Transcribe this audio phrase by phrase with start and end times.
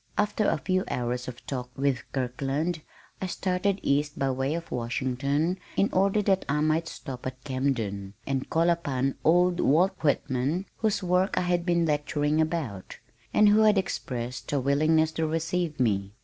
[0.17, 2.81] After a few hours of talk with Kirkland
[3.21, 8.15] I started east by way of Washington in order that I might stop at Camden
[8.25, 12.97] and call upon old Walt Whitman whose work I had been lecturing about,
[13.31, 16.13] and who had expressed a willingness to receive me.